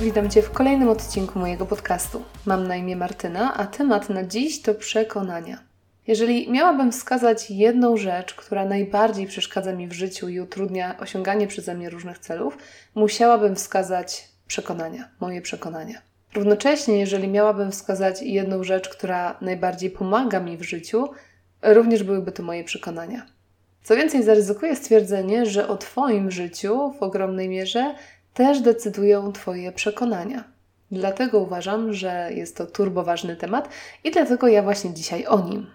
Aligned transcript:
Witam 0.00 0.30
Cię 0.30 0.42
w 0.42 0.50
kolejnym 0.50 0.88
odcinku 0.88 1.38
mojego 1.38 1.66
podcastu. 1.66 2.22
Mam 2.46 2.68
na 2.68 2.76
imię 2.76 2.96
Martyna, 2.96 3.54
a 3.54 3.66
temat 3.66 4.08
na 4.08 4.24
dziś 4.24 4.62
to 4.62 4.74
przekonania. 4.74 5.58
Jeżeli 6.06 6.50
miałabym 6.50 6.92
wskazać 6.92 7.50
jedną 7.50 7.96
rzecz, 7.96 8.34
która 8.34 8.64
najbardziej 8.64 9.26
przeszkadza 9.26 9.72
mi 9.72 9.88
w 9.88 9.92
życiu 9.92 10.28
i 10.28 10.40
utrudnia 10.40 10.98
osiąganie 10.98 11.46
przeze 11.46 11.74
mnie 11.74 11.90
różnych 11.90 12.18
celów, 12.18 12.58
musiałabym 12.94 13.56
wskazać 13.56 14.28
przekonania, 14.46 15.08
moje 15.20 15.42
przekonania. 15.42 16.02
Równocześnie, 16.34 16.98
jeżeli 16.98 17.28
miałabym 17.28 17.72
wskazać 17.72 18.22
jedną 18.22 18.64
rzecz, 18.64 18.88
która 18.88 19.36
najbardziej 19.40 19.90
pomaga 19.90 20.40
mi 20.40 20.56
w 20.56 20.62
życiu, 20.62 21.08
również 21.62 22.02
byłyby 22.02 22.32
to 22.32 22.42
moje 22.42 22.64
przekonania. 22.64 23.26
Co 23.82 23.96
więcej, 23.96 24.22
zaryzykuję 24.22 24.76
stwierdzenie, 24.76 25.46
że 25.46 25.68
o 25.68 25.76
Twoim 25.76 26.30
życiu 26.30 26.92
w 26.98 27.02
ogromnej 27.02 27.48
mierze 27.48 27.94
też 28.38 28.60
decydują 28.60 29.32
Twoje 29.32 29.72
przekonania. 29.72 30.44
Dlatego 30.90 31.38
uważam, 31.38 31.94
że 31.94 32.30
jest 32.34 32.56
to 32.56 32.66
turboważny 32.66 33.36
temat 33.36 33.68
i 34.04 34.10
dlatego 34.10 34.48
ja 34.48 34.62
właśnie 34.62 34.94
dzisiaj 34.94 35.26
o 35.26 35.40
nim. 35.40 35.66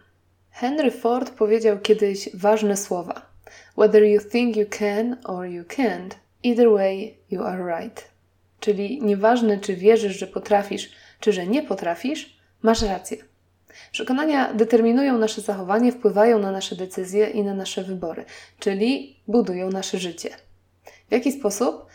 Henry 0.52 0.92
Ford 0.92 1.30
powiedział 1.30 1.80
kiedyś 1.80 2.30
ważne 2.34 2.78
słowa: 2.78 3.22
Whether 3.78 4.04
you 4.04 4.22
think 4.32 4.56
you 4.56 4.66
can 4.80 5.18
or 5.24 5.46
you 5.46 5.64
can't, 5.64 6.10
either 6.44 6.70
way 6.70 7.18
you 7.32 7.44
are 7.44 7.80
right. 7.80 8.04
Czyli 8.60 9.02
nieważne, 9.02 9.58
czy 9.58 9.76
wierzysz, 9.76 10.20
że 10.20 10.28
potrafisz, 10.28 10.92
czy 11.20 11.34
że 11.34 11.48
nie 11.48 11.64
potrafisz, 11.64 12.38
masz 12.62 12.82
rację. 12.82 13.18
Przekonania 13.92 14.54
determinują 14.54 15.18
nasze 15.18 15.42
zachowanie, 15.42 15.92
wpływają 15.92 16.40
na 16.40 16.52
nasze 16.52 16.76
decyzje 16.76 17.30
i 17.30 17.44
na 17.44 17.54
nasze 17.54 17.84
wybory, 17.84 18.26
czyli 18.60 19.20
budują 19.28 19.70
nasze 19.70 19.98
życie. 19.98 20.30
W 21.10 21.12
jaki 21.12 21.32
sposób? 21.32 21.93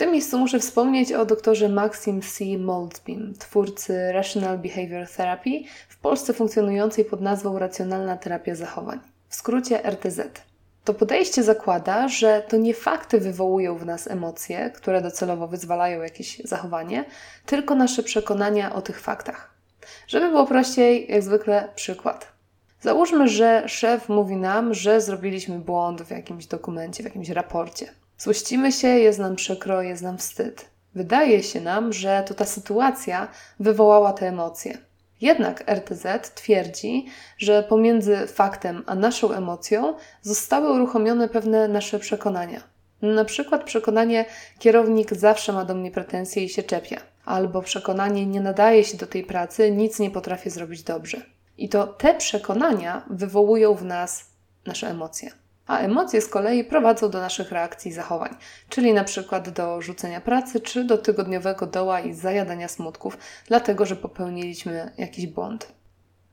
Tym 0.00 0.12
miejscu 0.12 0.38
muszę 0.38 0.58
wspomnieć 0.58 1.12
o 1.12 1.26
doktorze 1.26 1.68
Maxim 1.68 2.22
C. 2.22 2.44
Moldsbym, 2.58 3.34
twórcy 3.38 4.12
Rational 4.12 4.58
Behavior 4.58 5.08
Therapy, 5.08 5.50
w 5.88 5.98
Polsce 5.98 6.32
funkcjonującej 6.32 7.04
pod 7.04 7.20
nazwą 7.20 7.58
Racjonalna 7.58 8.16
Terapia 8.16 8.54
Zachowań, 8.54 9.00
w 9.28 9.34
skrócie 9.34 9.84
RTZ. 9.90 10.20
To 10.84 10.94
podejście 10.94 11.42
zakłada, 11.42 12.08
że 12.08 12.42
to 12.48 12.56
nie 12.56 12.74
fakty 12.74 13.20
wywołują 13.20 13.78
w 13.78 13.86
nas 13.86 14.06
emocje, 14.06 14.70
które 14.70 15.02
docelowo 15.02 15.48
wyzwalają 15.48 16.02
jakieś 16.02 16.38
zachowanie, 16.44 17.04
tylko 17.46 17.74
nasze 17.74 18.02
przekonania 18.02 18.74
o 18.74 18.82
tych 18.82 19.00
faktach. 19.00 19.54
Żeby 20.06 20.28
było 20.28 20.46
prościej, 20.46 21.06
jak 21.10 21.22
zwykle 21.22 21.68
przykład. 21.74 22.32
Załóżmy, 22.80 23.28
że 23.28 23.62
szef 23.66 24.08
mówi 24.08 24.36
nam, 24.36 24.74
że 24.74 25.00
zrobiliśmy 25.00 25.58
błąd 25.58 26.02
w 26.02 26.10
jakimś 26.10 26.46
dokumencie, 26.46 27.02
w 27.02 27.06
jakimś 27.06 27.28
raporcie. 27.28 27.99
Złościmy 28.20 28.72
się, 28.72 28.88
jest 28.88 29.18
nam 29.18 29.36
przykro, 29.36 29.82
jest 29.82 30.02
nam 30.02 30.18
wstyd. 30.18 30.70
Wydaje 30.94 31.42
się 31.42 31.60
nam, 31.60 31.92
że 31.92 32.24
to 32.26 32.34
ta 32.34 32.44
sytuacja 32.44 33.28
wywołała 33.60 34.12
te 34.12 34.28
emocje. 34.28 34.78
Jednak 35.20 35.64
RTZ 35.70 36.34
twierdzi, 36.34 37.06
że 37.38 37.62
pomiędzy 37.62 38.26
faktem 38.26 38.82
a 38.86 38.94
naszą 38.94 39.32
emocją 39.32 39.94
zostały 40.22 40.72
uruchomione 40.72 41.28
pewne 41.28 41.68
nasze 41.68 41.98
przekonania. 41.98 42.62
Na 43.02 43.24
przykład 43.24 43.64
przekonanie 43.64 44.24
kierownik 44.58 45.14
zawsze 45.14 45.52
ma 45.52 45.64
do 45.64 45.74
mnie 45.74 45.90
pretensje 45.90 46.44
i 46.44 46.48
się 46.48 46.62
czepia, 46.62 47.00
albo 47.24 47.62
przekonanie 47.62 48.26
nie 48.26 48.40
nadaje 48.40 48.84
się 48.84 48.96
do 48.96 49.06
tej 49.06 49.24
pracy, 49.24 49.70
nic 49.70 49.98
nie 49.98 50.10
potrafię 50.10 50.50
zrobić 50.50 50.82
dobrze. 50.82 51.22
I 51.58 51.68
to 51.68 51.86
te 51.86 52.14
przekonania 52.14 53.04
wywołują 53.10 53.74
w 53.74 53.84
nas 53.84 54.26
nasze 54.66 54.88
emocje 54.88 55.39
a 55.70 55.78
emocje 55.78 56.20
z 56.20 56.28
kolei 56.28 56.64
prowadzą 56.64 57.10
do 57.10 57.20
naszych 57.20 57.52
reakcji 57.52 57.90
i 57.90 57.94
zachowań, 57.94 58.34
czyli 58.68 58.92
na 58.92 59.04
przykład 59.04 59.48
do 59.48 59.82
rzucenia 59.82 60.20
pracy 60.20 60.60
czy 60.60 60.84
do 60.84 60.98
tygodniowego 60.98 61.66
doła 61.66 62.00
i 62.00 62.14
zajadania 62.14 62.68
smutków, 62.68 63.18
dlatego 63.46 63.86
że 63.86 63.96
popełniliśmy 63.96 64.92
jakiś 64.98 65.26
błąd. 65.26 65.72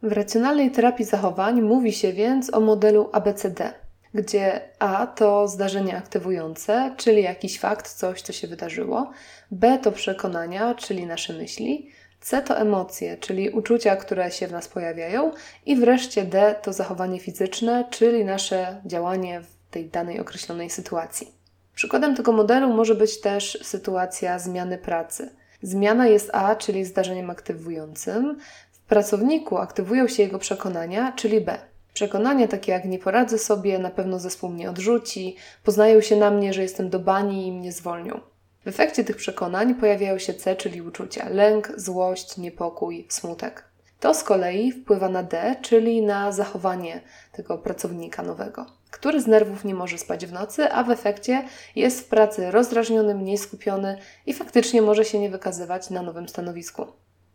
W 0.04 0.12
racjonalnej 0.12 0.72
terapii 0.72 1.06
zachowań 1.06 1.62
mówi 1.62 1.94
się 1.94 2.14
więc 2.14 2.54
o 2.54 2.60
modelu 2.60 3.10
ABCD, 3.14 3.74
gdzie 4.14 4.62
A 4.80 5.08
to 5.08 5.48
zdarzenie 5.48 5.98
aktywujące, 5.98 6.94
czyli 6.98 7.24
jakiś 7.24 7.60
fakt, 7.60 7.94
coś, 7.94 8.22
co 8.22 8.34
się 8.34 8.48
wydarzyło, 8.48 9.12
B 9.52 9.80
to 9.84 9.92
przekonania, 9.92 10.76
czyli 10.76 11.06
nasze 11.06 11.34
myśli, 11.34 11.90
C 12.28 12.42
to 12.42 12.58
emocje, 12.58 13.18
czyli 13.18 13.50
uczucia, 13.50 13.96
które 13.96 14.32
się 14.32 14.48
w 14.48 14.52
nas 14.52 14.68
pojawiają, 14.68 15.32
i 15.66 15.76
wreszcie 15.76 16.24
D 16.24 16.56
to 16.62 16.74
zachowanie 16.74 17.20
fizyczne, 17.20 17.86
czyli 17.90 18.26
nasze 18.26 18.82
działanie 18.86 19.42
w 19.42 19.72
tej 19.72 19.90
danej 19.90 20.20
określonej 20.20 20.70
sytuacji. 20.70 21.32
Przykładem 21.76 22.16
tego 22.16 22.32
modelu 22.32 22.74
może 22.74 22.96
być 22.96 23.22
też 23.22 23.60
sytuacja 23.62 24.40
zmiany 24.40 24.78
pracy. 24.78 25.30
Zmiana 25.62 26.08
jest 26.08 26.30
A, 26.34 26.56
czyli 26.56 26.86
zdarzeniem 26.86 27.30
aktywującym. 27.30 28.38
W 28.72 28.80
pracowniku 28.80 29.58
aktywują 29.58 30.08
się 30.08 30.24
jego 30.24 30.40
przekonania, 30.40 31.12
czyli 31.12 31.42
B. 31.42 31.58
Przekonania 31.94 32.48
takie 32.48 32.72
jak 32.72 32.86
nie 32.86 33.00
poradzę 33.00 33.38
sobie, 33.38 33.80
na 33.80 33.90
pewno 33.90 34.20
zespół 34.20 34.50
mnie 34.50 34.70
odrzuci, 34.70 35.36
poznają 35.64 36.02
się 36.02 36.16
na 36.16 36.32
mnie, 36.32 36.54
że 36.54 36.62
jestem 36.62 36.90
do 36.90 37.00
bani 37.00 37.48
i 37.48 37.52
mnie 37.52 37.72
zwolnią. 37.72 38.20
W 38.68 38.70
efekcie 38.70 39.04
tych 39.04 39.16
przekonań 39.16 39.76
pojawiają 39.76 40.20
się 40.20 40.34
C, 40.34 40.56
czyli 40.56 40.82
uczucia 40.82 41.30
lęk, 41.30 41.72
złość, 41.76 42.38
niepokój, 42.38 43.08
smutek. 43.10 43.64
To 44.00 44.14
z 44.14 44.24
kolei 44.24 44.72
wpływa 44.72 45.10
na 45.10 45.24
D, 45.24 45.56
czyli 45.62 46.02
na 46.02 46.32
zachowanie 46.32 47.02
tego 47.32 47.58
pracownika 47.58 48.24
nowego, 48.24 48.66
który 48.92 49.22
z 49.22 49.28
nerwów 49.28 49.66
nie 49.66 49.76
może 49.76 49.98
spać 49.98 50.26
w 50.26 50.34
nocy, 50.34 50.72
a 50.72 50.84
w 50.84 50.92
efekcie 50.92 51.44
jest 51.76 52.02
w 52.02 52.08
pracy 52.08 52.52
rozdrażniony, 52.52 53.16
mniej 53.16 53.38
skupiony 53.38 53.98
i 54.26 54.34
faktycznie 54.34 54.82
może 54.82 55.06
się 55.06 55.20
nie 55.20 55.30
wykazywać 55.30 55.90
na 55.90 56.02
nowym 56.02 56.30
stanowisku. 56.30 56.86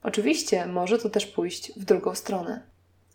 Oczywiście 0.03 0.67
może 0.67 0.99
to 0.99 1.11
też 1.11 1.27
pójść 1.27 1.73
w 1.77 1.85
drugą 1.85 2.15
stronę. 2.15 2.63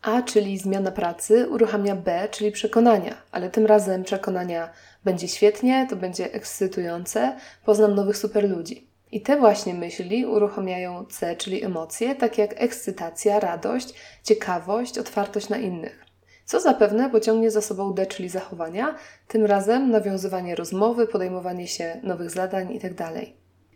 A, 0.02 0.22
czyli 0.22 0.58
zmiana 0.58 0.92
pracy, 0.92 1.50
uruchamia 1.50 1.96
B, 1.96 2.28
czyli 2.32 2.52
przekonania, 2.52 3.18
ale 3.32 3.50
tym 3.50 3.66
razem 3.66 4.04
przekonania 4.04 4.70
będzie 5.08 5.28
świetnie, 5.28 5.88
to 5.90 5.96
będzie 5.96 6.34
ekscytujące, 6.34 7.36
poznam 7.66 7.96
nowych 7.96 8.18
super 8.18 8.50
ludzi. 8.50 8.88
I 9.12 9.22
te 9.22 9.38
właśnie 9.38 9.74
myśli 9.74 10.26
uruchamiają 10.26 11.06
C, 11.06 11.36
czyli 11.36 11.64
emocje, 11.64 12.16
takie 12.16 12.42
jak 12.42 12.62
ekscytacja, 12.62 13.40
radość, 13.40 13.94
ciekawość, 14.24 14.98
otwartość 14.98 15.50
na 15.50 15.58
innych. 15.58 16.06
Co 16.46 16.60
zapewne 16.60 17.10
pociągnie 17.10 17.52
za 17.52 17.62
sobą 17.62 17.94
D, 17.94 18.06
czyli 18.06 18.30
zachowania, 18.30 18.96
tym 19.28 19.46
razem 19.46 19.92
nawiązywanie 19.92 20.56
rozmowy, 20.56 21.08
podejmowanie 21.08 21.68
się 21.68 22.00
nowych 22.04 22.30
zadań 22.30 22.74
itd. 22.74 22.96
Tak 22.96 23.26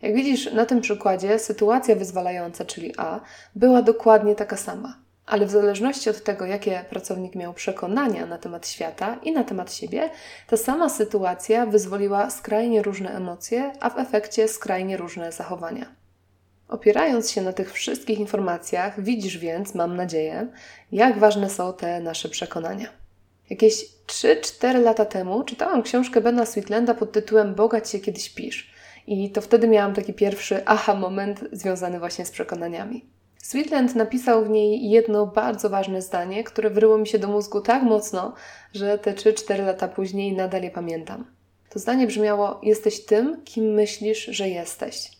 jak 0.01 0.15
widzisz, 0.15 0.53
na 0.53 0.65
tym 0.65 0.81
przykładzie 0.81 1.39
sytuacja 1.39 1.95
wyzwalająca, 1.95 2.65
czyli 2.65 2.93
A, 2.97 3.19
była 3.55 3.81
dokładnie 3.81 4.35
taka 4.35 4.57
sama 4.57 5.00
ale 5.31 5.45
w 5.45 5.51
zależności 5.51 6.09
od 6.09 6.23
tego, 6.23 6.45
jakie 6.45 6.85
pracownik 6.89 7.35
miał 7.35 7.53
przekonania 7.53 8.25
na 8.25 8.37
temat 8.37 8.67
świata 8.67 9.19
i 9.23 9.31
na 9.31 9.43
temat 9.43 9.73
siebie, 9.73 10.09
ta 10.47 10.57
sama 10.57 10.89
sytuacja 10.89 11.65
wyzwoliła 11.65 12.29
skrajnie 12.29 12.81
różne 12.81 13.11
emocje, 13.17 13.71
a 13.79 13.89
w 13.89 13.99
efekcie 13.99 14.47
skrajnie 14.47 14.97
różne 14.97 15.31
zachowania. 15.31 15.95
Opierając 16.67 17.31
się 17.31 17.41
na 17.41 17.53
tych 17.53 17.73
wszystkich 17.73 18.19
informacjach, 18.19 19.03
widzisz 19.03 19.37
więc, 19.37 19.75
mam 19.75 19.95
nadzieję, 19.95 20.47
jak 20.91 21.19
ważne 21.19 21.49
są 21.49 21.73
te 21.73 21.99
nasze 21.99 22.29
przekonania. 22.29 22.87
Jakieś 23.49 23.85
3-4 24.07 24.81
lata 24.81 25.05
temu 25.05 25.43
czytałam 25.43 25.83
książkę 25.83 26.21
Bena 26.21 26.45
Sweetlanda 26.45 26.93
pod 26.93 27.11
tytułem 27.11 27.55
Bogać 27.55 27.89
się 27.89 27.99
kiedy 27.99 28.19
śpisz. 28.19 28.71
I 29.07 29.31
to 29.31 29.41
wtedy 29.41 29.67
miałam 29.67 29.93
taki 29.93 30.13
pierwszy 30.13 30.61
aha 30.65 30.95
moment 30.95 31.39
związany 31.51 31.99
właśnie 31.99 32.25
z 32.25 32.31
przekonaniami. 32.31 33.05
Sweetland 33.41 33.95
napisał 33.95 34.45
w 34.45 34.49
niej 34.49 34.89
jedno 34.89 35.27
bardzo 35.27 35.69
ważne 35.69 36.01
zdanie, 36.01 36.43
które 36.43 36.69
wryło 36.69 36.97
mi 36.97 37.07
się 37.07 37.19
do 37.19 37.27
mózgu 37.27 37.61
tak 37.61 37.83
mocno, 37.83 38.33
że 38.73 38.97
te 38.97 39.13
3-4 39.13 39.65
lata 39.65 39.87
później 39.87 40.33
nadal 40.33 40.63
je 40.63 40.71
pamiętam. 40.71 41.25
To 41.69 41.79
zdanie 41.79 42.07
brzmiało: 42.07 42.59
Jesteś 42.63 43.05
tym, 43.05 43.41
kim 43.43 43.65
myślisz, 43.73 44.25
że 44.25 44.49
jesteś. 44.49 45.11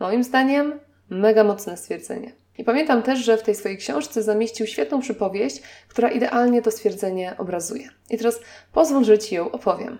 Moim 0.00 0.24
zdaniem, 0.24 0.80
mega 1.10 1.44
mocne 1.44 1.76
stwierdzenie. 1.76 2.32
I 2.58 2.64
pamiętam 2.64 3.02
też, 3.02 3.18
że 3.18 3.36
w 3.36 3.42
tej 3.42 3.54
swojej 3.54 3.78
książce 3.78 4.22
zamieścił 4.22 4.66
świetną 4.66 5.00
przypowieść, 5.00 5.62
która 5.88 6.10
idealnie 6.10 6.62
to 6.62 6.70
stwierdzenie 6.70 7.34
obrazuje. 7.38 7.88
I 8.10 8.18
teraz 8.18 8.40
pozwól, 8.72 9.04
że 9.04 9.18
Ci 9.18 9.34
ją 9.34 9.50
opowiem. 9.50 9.98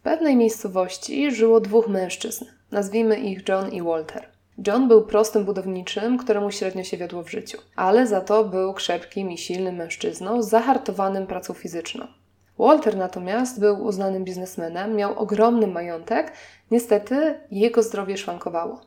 W 0.00 0.02
pewnej 0.02 0.36
miejscowości 0.36 1.30
żyło 1.30 1.60
dwóch 1.60 1.88
mężczyzn. 1.88 2.44
Nazwijmy 2.70 3.16
ich 3.16 3.48
John 3.48 3.72
i 3.72 3.82
Walter. 3.82 4.31
John 4.66 4.88
był 4.88 5.02
prostym 5.02 5.44
budowniczym, 5.44 6.18
któremu 6.18 6.50
średnio 6.50 6.84
się 6.84 6.96
wiodło 6.96 7.22
w 7.22 7.30
życiu, 7.30 7.58
ale 7.76 8.06
za 8.06 8.20
to 8.20 8.44
był 8.44 8.74
krzepkim 8.74 9.30
i 9.30 9.38
silnym 9.38 9.74
mężczyzną, 9.74 10.42
zahartowanym 10.42 11.26
pracą 11.26 11.54
fizyczną. 11.54 12.06
Walter 12.58 12.96
natomiast 12.96 13.60
był 13.60 13.84
uznanym 13.84 14.24
biznesmenem, 14.24 14.96
miał 14.96 15.18
ogromny 15.18 15.66
majątek, 15.66 16.32
niestety 16.70 17.40
jego 17.50 17.82
zdrowie 17.82 18.16
szwankowało. 18.16 18.80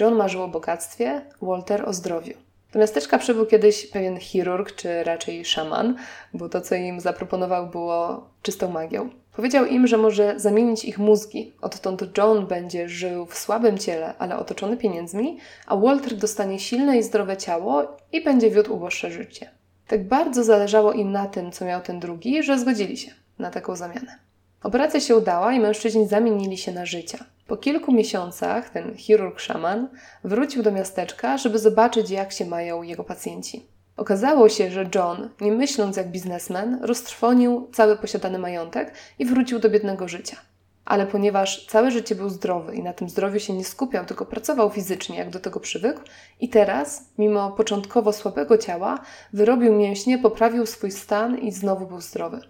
John 0.00 0.14
marzył 0.14 0.42
o 0.42 0.48
bogactwie, 0.48 1.20
Walter 1.42 1.88
o 1.88 1.92
zdrowiu. 1.92 2.34
Do 2.72 2.78
miasteczka 2.78 3.18
przybył 3.18 3.46
kiedyś 3.46 3.86
pewien 3.86 4.20
chirurg, 4.20 4.72
czy 4.74 5.04
raczej 5.04 5.44
szaman, 5.44 5.96
bo 6.34 6.48
to, 6.48 6.60
co 6.60 6.74
im 6.74 7.00
zaproponował, 7.00 7.66
było 7.66 8.28
czystą 8.42 8.70
magią. 8.70 9.10
Powiedział 9.38 9.66
im, 9.66 9.86
że 9.86 9.98
może 9.98 10.40
zamienić 10.40 10.84
ich 10.84 10.98
mózgi. 10.98 11.52
Odtąd 11.60 12.18
John 12.18 12.46
będzie 12.46 12.88
żył 12.88 13.26
w 13.26 13.38
słabym 13.38 13.78
ciele, 13.78 14.14
ale 14.18 14.36
otoczony 14.36 14.76
pieniędzmi, 14.76 15.38
a 15.66 15.76
Walter 15.76 16.16
dostanie 16.16 16.58
silne 16.58 16.98
i 16.98 17.02
zdrowe 17.02 17.36
ciało 17.36 17.96
i 18.12 18.24
będzie 18.24 18.50
wiódł 18.50 18.74
uboższe 18.74 19.10
życie. 19.10 19.50
Tak 19.86 20.08
bardzo 20.08 20.44
zależało 20.44 20.92
im 20.92 21.12
na 21.12 21.26
tym, 21.26 21.52
co 21.52 21.64
miał 21.64 21.80
ten 21.80 22.00
drugi, 22.00 22.42
że 22.42 22.58
zgodzili 22.58 22.96
się 22.96 23.10
na 23.38 23.50
taką 23.50 23.76
zamianę. 23.76 24.18
Operacja 24.62 25.00
się 25.00 25.16
udała 25.16 25.52
i 25.52 25.60
mężczyźni 25.60 26.08
zamienili 26.08 26.58
się 26.58 26.72
na 26.72 26.86
życia. 26.86 27.24
Po 27.46 27.56
kilku 27.56 27.92
miesiącach 27.92 28.70
ten 28.70 28.96
chirurg 28.96 29.40
szaman 29.40 29.88
wrócił 30.24 30.62
do 30.62 30.72
miasteczka, 30.72 31.38
żeby 31.38 31.58
zobaczyć, 31.58 32.10
jak 32.10 32.32
się 32.32 32.44
mają 32.46 32.82
jego 32.82 33.04
pacjenci. 33.04 33.66
Okazało 33.98 34.48
się, 34.48 34.70
że 34.70 34.88
John, 34.94 35.28
nie 35.40 35.52
myśląc 35.52 35.96
jak 35.96 36.10
biznesmen, 36.10 36.78
roztrwonił 36.82 37.68
cały 37.72 37.96
posiadany 37.96 38.38
majątek 38.38 38.92
i 39.18 39.24
wrócił 39.24 39.58
do 39.58 39.70
biednego 39.70 40.08
życia. 40.08 40.36
Ale 40.84 41.06
ponieważ 41.06 41.66
całe 41.66 41.90
życie 41.90 42.14
był 42.14 42.28
zdrowy 42.28 42.74
i 42.74 42.82
na 42.82 42.92
tym 42.92 43.08
zdrowiu 43.08 43.40
się 43.40 43.52
nie 43.52 43.64
skupiał, 43.64 44.04
tylko 44.04 44.26
pracował 44.26 44.70
fizycznie, 44.70 45.18
jak 45.18 45.30
do 45.30 45.40
tego 45.40 45.60
przywykł, 45.60 46.00
i 46.40 46.48
teraz, 46.48 47.04
mimo 47.18 47.50
początkowo 47.50 48.12
słabego 48.12 48.58
ciała, 48.58 48.98
wyrobił 49.32 49.74
mięśnie, 49.74 50.18
poprawił 50.18 50.66
swój 50.66 50.90
stan 50.90 51.38
i 51.38 51.52
znowu 51.52 51.86
był 51.86 52.00
zdrowy. 52.00 52.40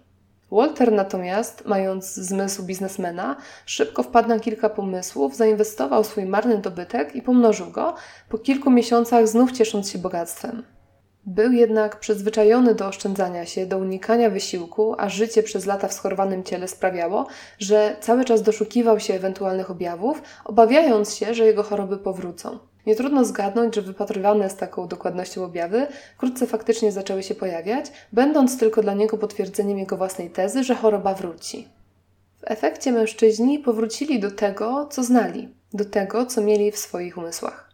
Walter 0.51 0.91
natomiast, 0.91 1.65
mając 1.65 2.13
zmysł 2.13 2.63
biznesmena, 2.63 3.35
szybko 3.65 4.03
wpadł 4.03 4.29
na 4.29 4.39
kilka 4.39 4.69
pomysłów, 4.69 5.35
zainwestował 5.35 6.03
swój 6.03 6.25
marny 6.25 6.57
dobytek 6.57 7.15
i 7.15 7.21
pomnożył 7.21 7.71
go, 7.71 7.95
po 8.29 8.37
kilku 8.37 8.71
miesiącach 8.71 9.27
znów 9.27 9.51
ciesząc 9.51 9.91
się 9.91 9.99
bogactwem. 9.99 10.63
Był 11.25 11.51
jednak 11.51 11.99
przyzwyczajony 11.99 12.75
do 12.75 12.87
oszczędzania 12.87 13.45
się, 13.45 13.65
do 13.65 13.77
unikania 13.77 14.29
wysiłku, 14.29 14.95
a 14.97 15.09
życie 15.09 15.43
przez 15.43 15.65
lata 15.65 15.87
w 15.87 15.93
schorowanym 15.93 16.43
ciele 16.43 16.67
sprawiało, 16.67 17.27
że 17.59 17.95
cały 18.01 18.25
czas 18.25 18.41
doszukiwał 18.41 18.99
się 18.99 19.13
ewentualnych 19.13 19.71
objawów, 19.71 20.21
obawiając 20.45 21.15
się, 21.15 21.33
że 21.33 21.45
jego 21.45 21.63
choroby 21.63 21.97
powrócą. 21.97 22.59
Nie 22.85 22.95
trudno 22.95 23.25
zgadnąć, 23.25 23.75
że 23.75 23.81
wypatrywane 23.81 24.49
z 24.49 24.55
taką 24.55 24.87
dokładnością 24.87 25.43
objawy 25.43 25.87
wkrótce 26.15 26.47
faktycznie 26.47 26.91
zaczęły 26.91 27.23
się 27.23 27.35
pojawiać, 27.35 27.85
będąc 28.13 28.57
tylko 28.57 28.81
dla 28.81 28.93
niego 28.93 29.17
potwierdzeniem 29.17 29.77
jego 29.77 29.97
własnej 29.97 30.29
tezy, 30.29 30.63
że 30.63 30.75
choroba 30.75 31.13
wróci. 31.13 31.67
W 32.37 32.43
efekcie 32.51 32.91
mężczyźni 32.91 33.59
powrócili 33.59 34.19
do 34.19 34.31
tego, 34.31 34.87
co 34.91 35.03
znali, 35.03 35.55
do 35.73 35.85
tego, 35.85 36.25
co 36.25 36.41
mieli 36.41 36.71
w 36.71 36.77
swoich 36.77 37.17
umysłach. 37.17 37.68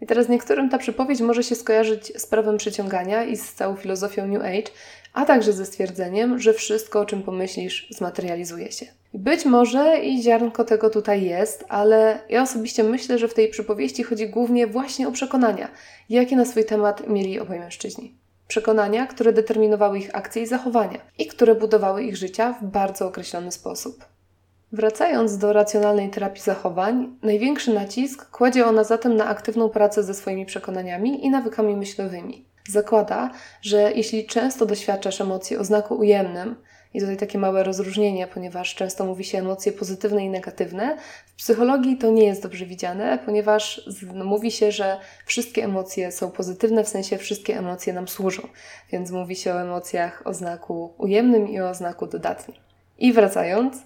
I 0.00 0.06
teraz 0.06 0.28
niektórym 0.28 0.70
ta 0.70 0.78
przypowiedź 0.78 1.20
może 1.20 1.42
się 1.42 1.54
skojarzyć 1.54 2.20
z 2.20 2.26
prawem 2.26 2.56
przyciągania 2.56 3.24
i 3.24 3.36
z 3.36 3.54
całą 3.54 3.76
filozofią 3.76 4.26
New 4.26 4.42
Age, 4.42 4.72
a 5.12 5.24
także 5.24 5.52
ze 5.52 5.66
stwierdzeniem, 5.66 6.38
że 6.38 6.52
wszystko, 6.52 7.00
o 7.00 7.04
czym 7.04 7.22
pomyślisz, 7.22 7.88
zmaterializuje 7.90 8.72
się. 8.72 8.86
Być 9.14 9.44
może 9.44 10.00
i 10.00 10.22
ziarnko 10.22 10.64
tego 10.64 10.90
tutaj 10.90 11.24
jest, 11.24 11.64
ale 11.68 12.20
ja 12.28 12.42
osobiście 12.42 12.84
myślę, 12.84 13.18
że 13.18 13.28
w 13.28 13.34
tej 13.34 13.48
przypowieści 13.48 14.02
chodzi 14.02 14.28
głównie 14.28 14.66
właśnie 14.66 15.08
o 15.08 15.12
przekonania, 15.12 15.68
jakie 16.08 16.36
na 16.36 16.44
swój 16.44 16.64
temat 16.64 17.08
mieli 17.08 17.40
obaj 17.40 17.58
mężczyźni. 17.58 18.14
Przekonania, 18.48 19.06
które 19.06 19.32
determinowały 19.32 19.98
ich 19.98 20.10
akcje 20.16 20.42
i 20.42 20.46
zachowania 20.46 21.00
i 21.18 21.26
które 21.26 21.54
budowały 21.54 22.02
ich 22.02 22.16
życia 22.16 22.54
w 22.62 22.64
bardzo 22.64 23.06
określony 23.06 23.52
sposób. 23.52 24.04
Wracając 24.72 25.38
do 25.38 25.52
racjonalnej 25.52 26.10
terapii 26.10 26.42
zachowań, 26.42 27.16
największy 27.22 27.74
nacisk 27.74 28.30
kładzie 28.30 28.66
ona 28.66 28.84
zatem 28.84 29.16
na 29.16 29.26
aktywną 29.26 29.68
pracę 29.68 30.02
ze 30.02 30.14
swoimi 30.14 30.46
przekonaniami 30.46 31.24
i 31.26 31.30
nawykami 31.30 31.76
myślowymi. 31.76 32.44
Zakłada, 32.68 33.30
że 33.62 33.92
jeśli 33.94 34.26
często 34.26 34.66
doświadczasz 34.66 35.20
emocji 35.20 35.56
o 35.56 35.64
znaku 35.64 35.94
ujemnym, 35.94 36.56
i 36.94 37.00
tutaj 37.00 37.16
takie 37.16 37.38
małe 37.38 37.64
rozróżnienie, 37.64 38.26
ponieważ 38.26 38.74
często 38.74 39.04
mówi 39.04 39.24
się 39.24 39.38
emocje 39.38 39.72
pozytywne 39.72 40.24
i 40.24 40.28
negatywne. 40.28 40.96
W 41.26 41.34
psychologii 41.34 41.98
to 41.98 42.10
nie 42.10 42.26
jest 42.26 42.42
dobrze 42.42 42.66
widziane, 42.66 43.18
ponieważ 43.24 43.88
no, 44.14 44.24
mówi 44.24 44.50
się, 44.50 44.72
że 44.72 44.98
wszystkie 45.26 45.64
emocje 45.64 46.12
są 46.12 46.30
pozytywne, 46.30 46.84
w 46.84 46.88
sensie 46.88 47.18
wszystkie 47.18 47.58
emocje 47.58 47.92
nam 47.92 48.08
służą. 48.08 48.42
Więc 48.92 49.10
mówi 49.10 49.36
się 49.36 49.54
o 49.54 49.62
emocjach 49.62 50.22
o 50.24 50.34
znaku 50.34 50.94
ujemnym 50.98 51.48
i 51.48 51.60
o 51.60 51.74
znaku 51.74 52.06
dodatnim. 52.06 52.56
I 52.98 53.12
wracając, 53.12 53.76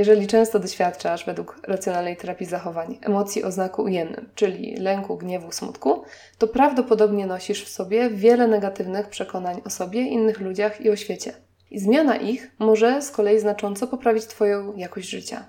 jeżeli 0.00 0.26
często 0.26 0.58
doświadczasz, 0.58 1.26
według 1.26 1.60
racjonalnej 1.66 2.16
terapii 2.16 2.46
zachowań, 2.46 2.98
emocji 3.02 3.44
o 3.44 3.52
znaku 3.52 3.82
ujemnym, 3.82 4.28
czyli 4.34 4.76
lęku, 4.76 5.16
gniewu, 5.16 5.52
smutku, 5.52 6.04
to 6.38 6.48
prawdopodobnie 6.48 7.26
nosisz 7.26 7.64
w 7.64 7.68
sobie 7.68 8.10
wiele 8.10 8.48
negatywnych 8.48 9.08
przekonań 9.08 9.60
o 9.64 9.70
sobie, 9.70 10.00
innych 10.00 10.40
ludziach 10.40 10.80
i 10.80 10.90
o 10.90 10.96
świecie. 10.96 11.32
I 11.70 11.78
zmiana 11.78 12.16
ich 12.16 12.50
może 12.58 13.02
z 13.02 13.10
kolei 13.10 13.40
znacząco 13.40 13.86
poprawić 13.86 14.26
Twoją 14.26 14.76
jakość 14.76 15.08
życia. 15.08 15.44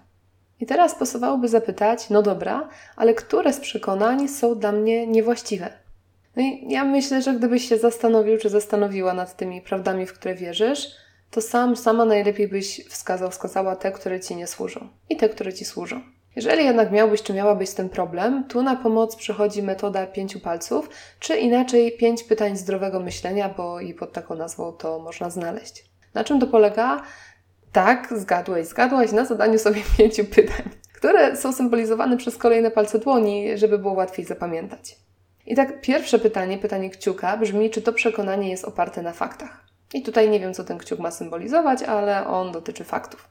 I 0.60 0.66
teraz 0.66 0.96
pasowałoby 0.96 1.48
zapytać, 1.48 2.10
no 2.10 2.22
dobra, 2.22 2.70
ale 2.96 3.14
które 3.14 3.54
z 3.54 3.60
przekonań 3.60 4.28
są 4.28 4.56
dla 4.56 4.72
mnie 4.72 5.08
niewłaściwe? 5.08 5.74
No 6.36 6.44
i 6.44 6.66
ja 6.70 6.86
myślę, 6.86 7.22
że 7.22 7.34
gdybyś 7.34 7.70
się 7.70 7.78
zastanowił 7.78 8.38
czy 8.38 8.50
zastanowiła 8.50 9.14
nad 9.14 9.38
tymi 9.38 9.62
prawdami, 9.62 10.06
w 10.06 10.14
które 10.14 10.36
wierzysz, 10.36 11.01
to 11.32 11.42
sam, 11.42 11.76
sama 11.76 12.06
najlepiej 12.06 12.48
byś 12.48 12.86
wskazał, 12.90 13.32
wskazała 13.32 13.76
te, 13.76 13.92
które 13.92 14.20
Ci 14.20 14.36
nie 14.36 14.48
służą 14.48 14.88
i 15.10 15.18
te, 15.18 15.30
które 15.30 15.54
Ci 15.54 15.66
służą. 15.66 16.02
Jeżeli 16.36 16.66
jednak 16.66 16.92
miałbyś 16.92 17.24
czy 17.24 17.34
miałabyś 17.34 17.72
ten 17.72 17.90
problem, 17.90 18.44
tu 18.48 18.64
na 18.64 18.76
pomoc 18.76 19.16
przychodzi 19.16 19.64
metoda 19.64 20.08
pięciu 20.08 20.40
palców, 20.40 20.90
czy 21.20 21.38
inaczej 21.38 21.98
pięć 21.98 22.24
pytań 22.24 22.58
zdrowego 22.58 23.00
myślenia, 23.00 23.50
bo 23.50 23.80
i 23.80 23.94
pod 23.94 24.14
taką 24.14 24.36
nazwą 24.36 24.72
to 24.72 25.00
można 25.00 25.30
znaleźć. 25.30 25.86
Na 26.14 26.24
czym 26.24 26.40
to 26.40 26.48
polega? 26.48 27.04
Tak, 27.72 28.14
zgadłeś, 28.16 28.68
zgadłaś 28.68 29.12
na 29.12 29.26
zadaniu 29.26 29.60
sobie 29.60 29.82
pięciu 29.98 30.26
pytań, 30.26 30.70
które 30.94 31.36
są 31.36 31.54
symbolizowane 31.54 32.18
przez 32.18 32.38
kolejne 32.38 32.72
palce 32.72 33.00
dłoni, 33.00 33.58
żeby 33.58 33.80
było 33.80 33.94
łatwiej 33.94 34.26
zapamiętać. 34.26 34.98
I 35.46 35.56
tak 35.56 35.82
pierwsze 35.82 36.20
pytanie, 36.20 36.58
pytanie 36.58 36.90
kciuka 36.90 37.38
brzmi, 37.38 37.70
czy 37.70 37.82
to 37.82 37.94
przekonanie 37.94 38.50
jest 38.50 38.66
oparte 38.66 39.02
na 39.02 39.14
faktach. 39.14 39.61
I 39.94 40.02
tutaj 40.02 40.30
nie 40.30 40.40
wiem, 40.40 40.54
co 40.54 40.64
ten 40.64 40.78
kciuk 40.78 41.00
ma 41.00 41.12
symbolizować, 41.12 41.84
ale 41.84 42.28
on 42.28 42.52
dotyczy 42.52 42.84
faktów. 42.84 43.28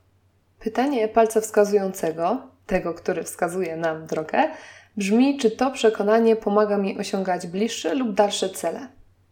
Pytanie 0.60 1.08
palca 1.08 1.40
wskazującego, 1.40 2.42
tego, 2.66 2.94
który 2.94 3.22
wskazuje 3.22 3.76
nam 3.76 4.06
drogę, 4.06 4.48
brzmi, 4.96 5.38
czy 5.38 5.50
to 5.50 5.70
przekonanie 5.70 6.36
pomaga 6.36 6.78
mi 6.78 6.98
osiągać 6.98 7.46
bliższe 7.46 7.94
lub 7.94 8.14
dalsze 8.14 8.50
cele. 8.50 8.88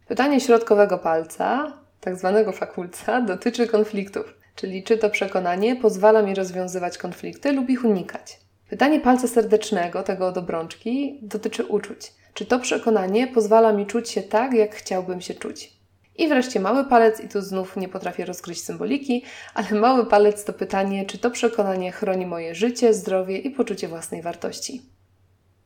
Pytanie 0.07 0.39
środkowego 0.39 0.97
palca, 0.97 1.73
tak 2.01 2.15
zwanego 2.15 2.51
fakulca, 2.51 3.21
dotyczy 3.21 3.67
konfliktów, 3.67 4.33
czyli 4.55 4.83
czy 4.83 4.97
to 4.97 5.09
przekonanie 5.09 5.75
pozwala 5.75 6.21
mi 6.21 6.35
rozwiązywać 6.35 6.97
konflikty 6.97 7.51
lub 7.51 7.69
ich 7.69 7.85
unikać. 7.85 8.39
Pytanie 8.69 8.99
palca 8.99 9.27
serdecznego, 9.27 10.03
tego 10.03 10.27
od 10.27 10.37
obrączki, 10.37 11.19
dotyczy 11.21 11.65
uczuć. 11.65 12.13
Czy 12.33 12.45
to 12.45 12.59
przekonanie 12.59 13.27
pozwala 13.27 13.73
mi 13.73 13.85
czuć 13.85 14.09
się 14.09 14.21
tak, 14.21 14.53
jak 14.53 14.75
chciałbym 14.75 15.21
się 15.21 15.33
czuć? 15.33 15.78
I 16.19 16.27
wreszcie 16.27 16.59
mały 16.59 16.85
palec, 16.85 17.19
i 17.19 17.27
tu 17.27 17.41
znów 17.41 17.77
nie 17.77 17.89
potrafię 17.89 18.25
rozgryźć 18.25 18.63
symboliki, 18.63 19.23
ale 19.53 19.71
mały 19.71 20.05
palec 20.05 20.43
to 20.43 20.53
pytanie, 20.53 21.05
czy 21.05 21.17
to 21.17 21.31
przekonanie 21.31 21.91
chroni 21.91 22.25
moje 22.25 22.55
życie, 22.55 22.93
zdrowie 22.93 23.37
i 23.37 23.49
poczucie 23.49 23.87
własnej 23.87 24.21
wartości. 24.21 24.81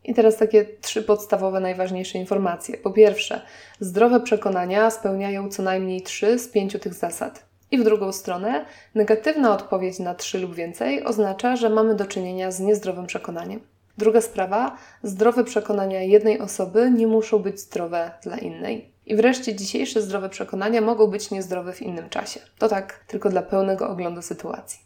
I 0.03 0.13
teraz 0.13 0.37
takie 0.37 0.65
trzy 0.81 1.03
podstawowe, 1.03 1.59
najważniejsze 1.59 2.17
informacje. 2.17 2.77
Po 2.77 2.91
pierwsze, 2.91 3.41
zdrowe 3.79 4.19
przekonania 4.19 4.89
spełniają 4.89 5.49
co 5.49 5.63
najmniej 5.63 6.01
trzy 6.01 6.39
z 6.39 6.47
pięciu 6.47 6.79
tych 6.79 6.93
zasad. 6.93 7.45
I 7.71 7.77
w 7.77 7.83
drugą 7.83 8.11
stronę, 8.11 8.65
negatywna 8.95 9.53
odpowiedź 9.53 9.99
na 9.99 10.15
trzy 10.15 10.39
lub 10.39 10.55
więcej 10.55 11.03
oznacza, 11.03 11.55
że 11.55 11.69
mamy 11.69 11.95
do 11.95 12.05
czynienia 12.05 12.51
z 12.51 12.59
niezdrowym 12.59 13.05
przekonaniem. 13.07 13.72
Druga 13.97 14.21
sprawa, 14.21 14.77
zdrowe 15.03 15.43
przekonania 15.43 16.01
jednej 16.01 16.39
osoby 16.39 16.91
nie 16.91 17.07
muszą 17.07 17.39
być 17.39 17.59
zdrowe 17.59 18.11
dla 18.23 18.37
innej. 18.37 18.93
I 19.05 19.15
wreszcie 19.15 19.55
dzisiejsze 19.55 20.01
zdrowe 20.01 20.29
przekonania 20.29 20.81
mogą 20.81 21.07
być 21.07 21.31
niezdrowe 21.31 21.73
w 21.73 21.81
innym 21.81 22.09
czasie. 22.09 22.39
To 22.57 22.69
tak 22.69 23.03
tylko 23.07 23.29
dla 23.29 23.41
pełnego 23.41 23.89
oglądu 23.89 24.21
sytuacji. 24.21 24.79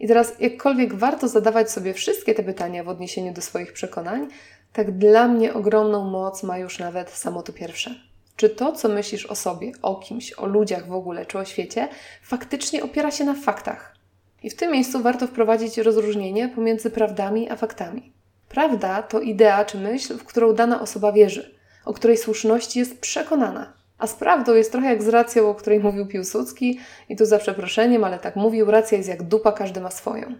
I 0.00 0.08
teraz, 0.08 0.40
jakkolwiek 0.40 0.94
warto 0.94 1.28
zadawać 1.28 1.70
sobie 1.70 1.94
wszystkie 1.94 2.34
te 2.34 2.42
pytania 2.42 2.84
w 2.84 2.88
odniesieniu 2.88 3.32
do 3.32 3.42
swoich 3.42 3.72
przekonań, 3.72 4.28
tak 4.72 4.98
dla 4.98 5.28
mnie 5.28 5.54
ogromną 5.54 6.10
moc 6.10 6.42
ma 6.42 6.58
już 6.58 6.78
nawet 6.78 7.10
samo 7.10 7.42
to 7.42 7.52
pierwsze. 7.52 7.94
Czy 8.36 8.50
to, 8.50 8.72
co 8.72 8.88
myślisz 8.88 9.26
o 9.26 9.34
sobie, 9.34 9.72
o 9.82 9.96
kimś, 9.96 10.32
o 10.32 10.46
ludziach 10.46 10.86
w 10.86 10.92
ogóle, 10.92 11.26
czy 11.26 11.38
o 11.38 11.44
świecie, 11.44 11.88
faktycznie 12.22 12.84
opiera 12.84 13.10
się 13.10 13.24
na 13.24 13.34
faktach? 13.34 13.96
I 14.42 14.50
w 14.50 14.56
tym 14.56 14.72
miejscu 14.72 15.02
warto 15.02 15.26
wprowadzić 15.26 15.78
rozróżnienie 15.78 16.48
pomiędzy 16.48 16.90
prawdami 16.90 17.50
a 17.50 17.56
faktami. 17.56 18.12
Prawda 18.52 19.02
to 19.02 19.20
idea 19.20 19.64
czy 19.64 19.78
myśl, 19.78 20.18
w 20.18 20.24
którą 20.24 20.52
dana 20.52 20.80
osoba 20.80 21.12
wierzy 21.12 21.62
o 21.84 21.92
której 21.92 22.16
słuszności 22.16 22.78
jest 22.78 23.00
przekonana. 23.00 23.72
A 23.98 24.06
z 24.06 24.14
prawdą 24.14 24.54
jest 24.54 24.72
trochę 24.72 24.88
jak 24.88 25.02
z 25.02 25.08
racją, 25.08 25.48
o 25.48 25.54
której 25.54 25.80
mówił 25.80 26.06
Piłsudski, 26.06 26.80
i 27.08 27.16
tu 27.16 27.26
za 27.26 27.38
przeproszeniem, 27.38 28.04
ale 28.04 28.18
tak 28.18 28.36
mówił, 28.36 28.70
racja 28.70 28.98
jest 28.98 29.08
jak 29.08 29.22
dupa, 29.22 29.52
każdy 29.52 29.80
ma 29.80 29.90
swoją. 29.90 30.34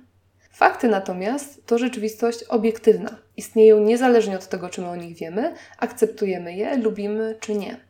Fakty 0.50 0.88
natomiast 0.88 1.66
to 1.66 1.78
rzeczywistość 1.78 2.44
obiektywna. 2.44 3.18
Istnieją 3.36 3.80
niezależnie 3.80 4.36
od 4.36 4.48
tego, 4.48 4.68
czy 4.68 4.80
my 4.80 4.88
o 4.88 4.96
nich 4.96 5.16
wiemy, 5.16 5.54
akceptujemy 5.78 6.54
je, 6.54 6.76
lubimy 6.76 7.36
czy 7.40 7.54
nie. 7.54 7.80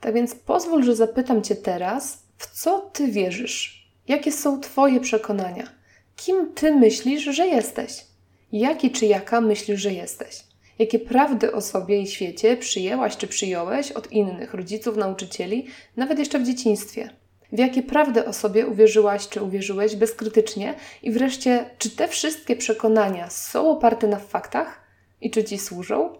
Tak 0.00 0.14
więc 0.14 0.34
pozwól, 0.34 0.82
że 0.82 0.96
zapytam 0.96 1.42
Cię 1.42 1.56
teraz, 1.56 2.24
w 2.38 2.60
co 2.60 2.80
Ty 2.80 3.06
wierzysz? 3.06 3.88
Jakie 4.08 4.32
są 4.32 4.60
Twoje 4.60 5.00
przekonania? 5.00 5.68
Kim 6.16 6.52
ty 6.54 6.72
myślisz, 6.72 7.22
że 7.22 7.46
jesteś? 7.46 8.04
Jaki 8.54 8.90
czy 8.90 9.06
jaka 9.06 9.40
myślisz, 9.40 9.80
że 9.80 9.92
jesteś? 9.92 10.44
Jakie 10.78 10.98
prawdy 10.98 11.52
o 11.52 11.60
sobie 11.60 12.00
i 12.00 12.06
świecie 12.06 12.56
przyjęłaś 12.56 13.16
czy 13.16 13.26
przyjąłeś 13.26 13.92
od 13.92 14.12
innych, 14.12 14.54
rodziców, 14.54 14.96
nauczycieli, 14.96 15.66
nawet 15.96 16.18
jeszcze 16.18 16.38
w 16.38 16.46
dzieciństwie? 16.46 17.10
W 17.52 17.58
jakie 17.58 17.82
prawdy 17.82 18.26
o 18.26 18.32
sobie 18.32 18.66
uwierzyłaś 18.66 19.28
czy 19.28 19.42
uwierzyłeś 19.42 19.96
bezkrytycznie? 19.96 20.74
I 21.02 21.10
wreszcie, 21.10 21.70
czy 21.78 21.90
te 21.90 22.08
wszystkie 22.08 22.56
przekonania 22.56 23.30
są 23.30 23.70
oparte 23.70 24.06
na 24.06 24.18
faktach 24.18 24.80
i 25.20 25.30
czy 25.30 25.44
ci 25.44 25.58
służą? 25.58 26.18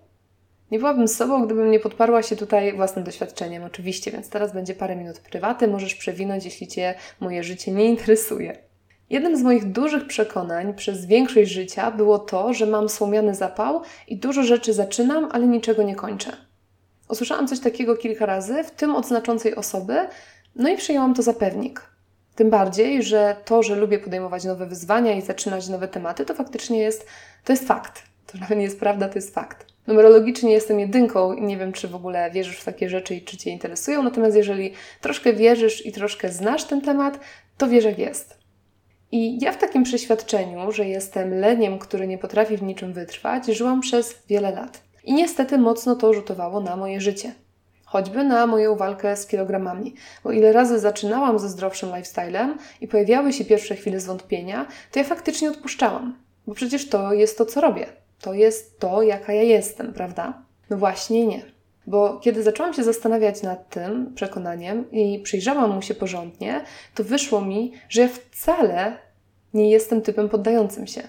Nie 0.71 0.79
byłabym 0.79 1.09
sobą, 1.09 1.45
gdybym 1.45 1.71
nie 1.71 1.81
podparła 1.81 2.23
się 2.23 2.37
tutaj 2.37 2.77
własnym 2.77 3.05
doświadczeniem, 3.05 3.65
oczywiście, 3.65 4.11
więc 4.11 4.29
teraz 4.29 4.53
będzie 4.53 4.75
parę 4.75 4.97
minut 4.97 5.19
prywaty, 5.19 5.69
możesz 5.69 5.95
przewinąć, 5.95 6.45
jeśli 6.45 6.67
Cię 6.67 6.95
moje 7.21 7.45
życie 7.45 7.73
nie 7.73 7.85
interesuje. 7.85 8.74
Jednym 9.11 9.37
z 9.37 9.43
moich 9.43 9.73
dużych 9.73 10.07
przekonań 10.07 10.75
przez 10.75 11.07
większość 11.07 11.51
życia 11.51 11.91
było 11.91 12.19
to, 12.19 12.55
że 12.55 12.67
mam 12.67 12.89
słomiany 12.89 13.35
zapał 13.35 13.83
i 14.09 14.17
dużo 14.17 14.43
rzeczy 14.43 14.73
zaczynam, 14.73 15.29
ale 15.33 15.47
niczego 15.47 15.83
nie 15.83 15.95
kończę. 15.95 16.37
Usłyszałam 17.09 17.49
coś 17.49 17.61
takiego 17.61 17.97
kilka 17.97 18.27
razy, 18.27 18.65
w 18.65 18.71
tym 18.71 18.95
od 18.95 19.07
znaczącej 19.07 19.55
osoby, 19.55 19.97
no 20.57 20.69
i 20.69 20.77
przyjęłam 20.77 21.15
to 21.15 21.23
za 21.23 21.33
pewnik. 21.33 21.83
Tym 22.35 22.51
bardziej, 22.51 23.03
że 23.03 23.37
to, 23.45 23.63
że 23.63 23.77
lubię 23.77 23.99
podejmować 23.99 24.45
nowe 24.45 24.67
wyzwania 24.67 25.13
i 25.13 25.23
zaczynać 25.23 25.69
nowe 25.69 25.89
tematy, 25.89 26.25
to 26.25 26.35
faktycznie 26.35 26.79
jest, 26.79 27.07
to 27.45 27.53
jest 27.53 27.69
fakt. 27.69 28.03
To 28.27 28.39
nawet 28.39 28.59
nie 28.59 28.65
jest 28.65 28.81
prawda, 28.81 29.09
to 29.09 29.15
jest 29.15 29.35
fakt. 29.35 29.67
Numerologicznie 29.87 30.53
jestem 30.53 30.81
jedynką 30.81 31.33
i 31.33 31.43
nie 31.43 31.57
wiem, 31.57 31.73
czy 31.73 31.89
w 31.89 31.95
ogóle 31.95 32.31
wierzysz 32.31 32.61
w 32.61 32.65
takie 32.65 32.89
rzeczy 32.89 33.15
i 33.15 33.23
czy 33.23 33.37
Cię 33.37 33.51
interesują, 33.51 34.03
natomiast 34.03 34.37
jeżeli 34.37 34.73
troszkę 35.01 35.33
wierzysz 35.33 35.87
i 35.87 35.93
troszkę 35.93 36.33
znasz 36.33 36.65
ten 36.65 36.81
temat, 36.81 37.21
to 37.59 37.69
wiesz 37.69 37.85
jak 37.85 37.99
jest. 37.99 38.44
I 39.17 39.39
ja 39.45 39.53
w 39.53 39.59
takim 39.59 39.83
przeświadczeniu, 39.83 40.73
że 40.73 40.89
jestem 40.89 41.41
leniem, 41.41 41.79
który 41.79 42.07
nie 42.07 42.19
potrafi 42.19 42.57
w 42.57 42.63
niczym 42.63 42.93
wytrwać, 42.93 43.47
żyłam 43.47 43.81
przez 43.81 44.15
wiele 44.29 44.51
lat. 44.51 44.81
I 45.05 45.15
niestety 45.15 45.59
mocno 45.59 45.97
to 45.97 46.15
rzutowało 46.15 46.61
na 46.61 46.77
moje 46.77 47.01
życie. 47.01 47.35
Choćby 47.85 48.25
na 48.25 48.47
moją 48.47 48.77
walkę 48.77 49.17
z 49.17 49.27
kilogramami. 49.27 49.95
Bo 50.25 50.33
ile 50.33 50.53
razy 50.53 50.79
zaczynałam 50.79 51.39
ze 51.39 51.49
zdrowszym 51.49 51.89
lifestylem 51.89 52.59
i 52.81 52.89
pojawiały 52.89 53.33
się 53.33 53.45
pierwsze 53.45 53.77
chwile 53.77 54.01
zwątpienia, 54.01 54.67
to 54.93 54.99
ja 54.99 55.05
faktycznie 55.05 55.51
odpuszczałam. 55.51 56.19
Bo 56.47 56.55
przecież 56.55 56.89
to 56.89 57.13
jest 57.13 57.39
to, 57.39 57.47
co 57.47 57.61
robię. 57.61 57.87
To 58.21 58.35
jest 58.35 58.81
to, 58.81 59.03
jaka 59.03 59.33
ja 59.33 59.43
jestem, 59.43 59.93
prawda? 59.93 60.43
No 60.71 60.77
właśnie 60.77 61.27
nie. 61.27 61.54
Bo 61.87 62.19
kiedy 62.19 62.43
zaczęłam 62.43 62.75
się 62.75 62.85
zastanawiać 62.85 63.43
nad 63.43 63.69
tym 63.69 64.15
przekonaniem 64.15 64.91
i 64.91 65.19
przyjrzałam 65.19 65.75
mu 65.75 65.83
się 65.83 65.95
porządnie, 65.95 66.65
to 66.95 67.05
wyszło 67.05 67.41
mi, 67.41 67.73
że 67.89 68.01
ja 68.01 68.09
wcale 68.09 68.97
nie 69.55 69.71
jestem 69.71 70.03
typem 70.03 70.29
poddającym 70.29 70.87
się. 70.87 71.03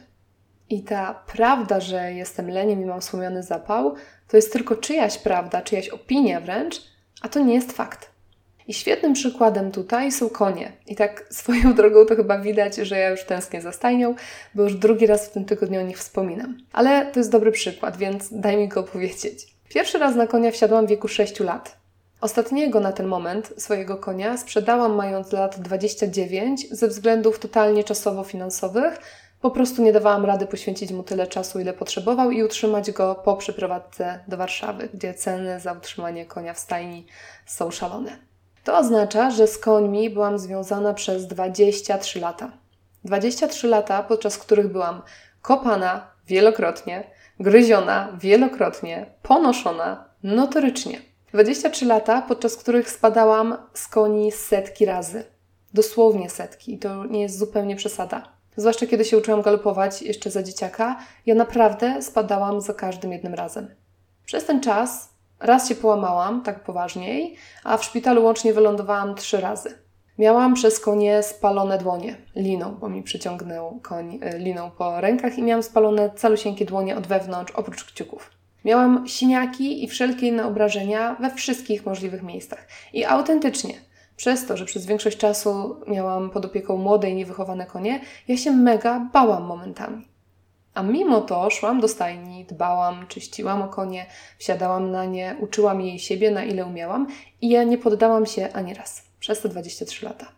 I 0.70 0.84
ta 0.84 1.24
prawda, 1.34 1.80
że 1.80 2.14
jestem 2.14 2.50
leniem 2.50 2.82
i 2.82 2.86
mam 2.86 3.02
słomiony 3.02 3.44
zapał, 3.44 3.96
to 4.28 4.38
jest 4.38 4.54
tylko 4.54 4.76
czyjaś 4.76 5.18
prawda, 5.18 5.62
czyjaś 5.62 5.90
opinia 5.90 6.42
wręcz, 6.42 6.82
a 7.22 7.30
to 7.30 7.40
nie 7.40 7.54
jest 7.54 7.72
fakt. 7.72 8.16
I 8.68 8.74
świetnym 8.74 9.14
przykładem 9.14 9.72
tutaj 9.72 10.12
są 10.12 10.30
konie. 10.30 10.72
I 10.88 10.96
tak 10.96 11.28
swoją 11.30 11.74
drogą 11.76 12.06
to 12.06 12.16
chyba 12.16 12.40
widać, 12.40 12.76
że 12.76 13.00
ja 13.00 13.10
już 13.10 13.24
tęsknię 13.24 13.62
za 13.62 13.72
stajnią, 13.72 14.16
bo 14.56 14.64
już 14.64 14.76
drugi 14.76 15.08
raz 15.08 15.28
w 15.28 15.32
tym 15.32 15.46
tygodniu 15.46 15.80
o 15.80 15.84
nich 15.84 15.98
wspominam. 15.98 16.58
Ale 16.74 17.12
to 17.12 17.20
jest 17.20 17.32
dobry 17.32 17.52
przykład, 17.52 17.98
więc 17.98 18.28
daj 18.32 18.58
mi 18.58 18.68
go 18.68 18.80
opowiedzieć. 18.80 19.55
Pierwszy 19.76 19.98
raz 20.00 20.16
na 20.16 20.28
konia 20.28 20.52
wsiadłam 20.52 20.86
w 20.86 20.90
wieku 20.90 21.08
6 21.08 21.40
lat. 21.40 21.78
Ostatniego 22.22 22.80
na 22.80 22.92
ten 22.92 23.08
moment 23.08 23.54
swojego 23.58 23.98
konia 23.98 24.38
sprzedałam 24.38 24.96
mając 24.96 25.32
lat 25.32 25.60
29 25.60 26.70
ze 26.72 26.88
względów 26.88 27.40
totalnie 27.40 27.84
czasowo-finansowych. 27.84 29.00
Po 29.42 29.52
prostu 29.52 29.82
nie 29.82 29.94
dawałam 29.94 30.26
rady 30.26 30.46
poświęcić 30.46 30.92
mu 30.92 31.04
tyle 31.04 31.28
czasu, 31.28 31.60
ile 31.60 31.74
potrzebował 31.74 32.32
i 32.32 32.44
utrzymać 32.44 32.92
go 32.92 33.16
po 33.16 33.36
przeprowadzce 33.38 34.20
do 34.28 34.38
Warszawy, 34.38 34.90
gdzie 34.94 35.14
ceny 35.14 35.60
za 35.60 35.74
utrzymanie 35.74 36.26
konia 36.26 36.54
w 36.54 36.60
stajni 36.60 37.06
są 37.46 37.72
szalone. 37.72 38.18
To 38.64 38.78
oznacza, 38.78 39.32
że 39.32 39.48
z 39.48 39.58
końmi 39.58 40.10
byłam 40.10 40.40
związana 40.40 40.94
przez 40.94 41.28
23 41.28 42.20
lata. 42.20 42.52
23 43.04 43.68
lata, 43.68 44.04
podczas 44.04 44.38
których 44.38 44.68
byłam 44.68 45.02
kopana 45.42 46.08
wielokrotnie, 46.28 47.15
gryziona 47.40 48.18
wielokrotnie, 48.20 49.06
ponoszona 49.22 50.06
notorycznie. 50.24 51.02
23 51.32 51.86
lata, 51.86 52.22
podczas 52.22 52.58
których 52.58 52.90
spadałam 52.90 53.58
z 53.74 53.88
koni 53.88 54.32
setki 54.32 54.86
razy. 54.86 55.24
Dosłownie 55.74 56.30
setki. 56.30 56.74
I 56.74 56.80
to 56.80 57.06
nie 57.06 57.22
jest 57.22 57.38
zupełnie 57.38 57.76
przesada. 57.76 58.36
Zwłaszcza 58.58 58.88
kiedy 58.88 59.06
się 59.06 59.18
uczyłam 59.18 59.42
galopować 59.42 60.02
jeszcze 60.02 60.32
za 60.32 60.44
dzieciaka, 60.44 61.00
ja 61.26 61.36
naprawdę 61.36 62.02
spadałam 62.02 62.62
za 62.62 62.74
każdym 62.74 63.12
jednym 63.12 63.34
razem. 63.34 63.76
Przez 64.26 64.46
ten 64.46 64.62
czas 64.62 65.10
raz 65.40 65.70
się 65.70 65.76
połamałam, 65.76 66.44
tak 66.44 66.64
poważniej, 66.64 67.36
a 67.64 67.78
w 67.78 67.84
szpitalu 67.84 68.24
łącznie 68.24 68.54
wylądowałam 68.54 69.16
trzy 69.16 69.42
razy. 69.42 69.85
Miałam 70.20 70.54
przez 70.54 70.80
konie 70.80 71.24
spalone 71.24 71.78
dłonie, 71.78 72.16
liną, 72.36 72.78
bo 72.80 72.90
mi 72.90 73.04
przyciągnął 73.04 73.80
koń 73.84 74.20
e, 74.22 74.38
liną 74.40 74.72
po 74.72 75.02
rękach 75.02 75.38
i 75.38 75.44
miałam 75.44 75.64
spalone 75.64 76.10
calusieńkie 76.10 76.66
dłonie 76.66 76.98
od 76.98 77.08
wewnątrz, 77.08 77.52
oprócz 77.52 77.84
kciuków. 77.84 78.32
Miałam 78.66 79.08
siniaki 79.08 79.84
i 79.84 79.88
wszelkie 79.88 80.28
inne 80.28 80.46
obrażenia 80.46 81.16
we 81.20 81.32
wszystkich 81.32 81.86
możliwych 81.86 82.24
miejscach. 82.24 82.68
I 82.94 83.06
autentycznie, 83.06 83.74
przez 84.16 84.46
to, 84.46 84.58
że 84.58 84.66
przez 84.66 84.86
większość 84.86 85.18
czasu 85.18 85.76
miałam 85.88 86.30
pod 86.30 86.46
opieką 86.46 86.78
młode 86.78 87.10
i 87.10 87.16
niewychowane 87.16 87.66
konie, 87.66 88.02
ja 88.28 88.38
się 88.38 88.52
mega 88.52 89.10
bałam 89.14 89.44
momentami. 89.44 90.08
A 90.74 90.84
mimo 90.84 91.22
to 91.22 91.50
szłam 91.50 91.82
do 91.82 91.88
stajni, 91.88 92.46
dbałam, 92.46 93.08
czyściłam 93.08 93.62
o 93.62 93.68
konie, 93.68 94.06
wsiadałam 94.38 94.92
na 94.92 95.06
nie, 95.06 95.36
uczyłam 95.40 95.82
jej 95.82 96.00
siebie 96.00 96.32
na 96.32 96.44
ile 96.44 96.66
umiałam 96.66 97.08
i 97.42 97.50
ja 97.50 97.64
nie 97.64 97.78
poddałam 97.78 98.26
się 98.26 98.50
ani 98.54 98.74
raz 98.74 99.05
przez 99.26 99.42
te 99.42 99.50
23 99.50 100.06
lata. 100.06 100.32